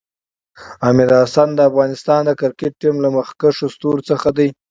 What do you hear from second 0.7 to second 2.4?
حمید حسن د افغانستان د